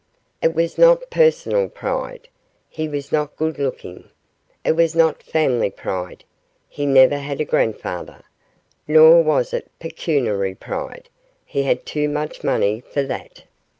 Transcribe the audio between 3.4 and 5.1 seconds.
looking; it was